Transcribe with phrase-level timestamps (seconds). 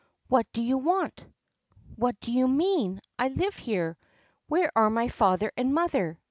[0.29, 1.23] 'What do you want?'
[1.95, 3.01] 'What do you mean?
[3.19, 3.97] I live here.
[4.47, 6.17] Where are my father and mother